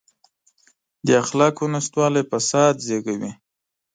[1.05, 3.31] د اخلاقو نشتوالی فساد زېږوي.